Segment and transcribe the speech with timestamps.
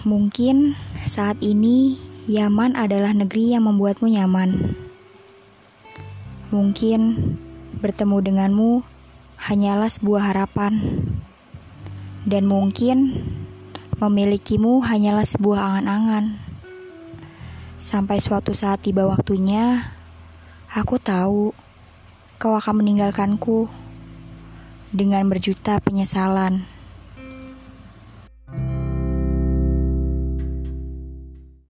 [0.00, 0.72] Mungkin
[1.04, 4.72] saat ini Yaman adalah negeri yang membuatmu nyaman.
[6.48, 7.20] Mungkin
[7.84, 8.80] bertemu denganmu
[9.36, 10.80] hanyalah sebuah harapan.
[12.24, 13.12] Dan mungkin
[14.00, 16.40] memilikimu hanyalah sebuah angan-angan.
[17.76, 19.84] Sampai suatu saat tiba waktunya,
[20.72, 21.52] aku tahu
[22.40, 23.68] kau akan meninggalkanku
[24.96, 26.79] dengan berjuta penyesalan.